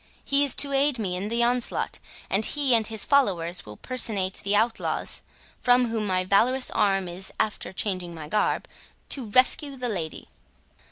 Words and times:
He 0.25 0.43
is 0.43 0.55
to 0.55 0.73
aid 0.73 0.97
me 0.97 1.15
in 1.15 1.27
the 1.29 1.43
onslaught, 1.43 1.99
and 2.27 2.43
he 2.43 2.73
and 2.73 2.87
his 2.87 3.05
followers 3.05 3.67
will 3.67 3.77
personate 3.77 4.37
the 4.37 4.55
outlaws, 4.55 5.21
from 5.59 5.89
whom 5.89 6.07
my 6.07 6.23
valorous 6.23 6.71
arm 6.71 7.07
is, 7.07 7.31
after 7.39 7.71
changing 7.71 8.15
my 8.15 8.27
garb, 8.27 8.67
to 9.09 9.27
rescue 9.27 9.75
the 9.75 9.89
lady." 9.89 10.29